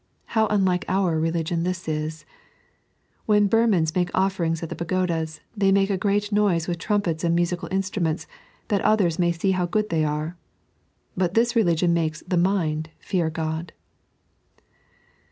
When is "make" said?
3.95-4.11, 5.71-5.91